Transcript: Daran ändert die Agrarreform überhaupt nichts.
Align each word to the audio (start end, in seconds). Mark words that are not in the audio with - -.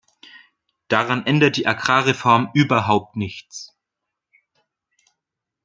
Daran 0.87 1.27
ändert 1.27 1.57
die 1.57 1.67
Agrarreform 1.67 2.49
überhaupt 2.55 3.15
nichts. 3.17 3.77